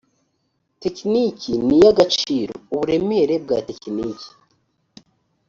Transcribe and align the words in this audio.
tekiniki 0.81 1.51
n 1.67 1.69
ay 1.77 1.83
igiciro 1.91 2.53
uburemere 2.73 3.35
bwa 3.43 3.57
tekiniki 3.67 4.27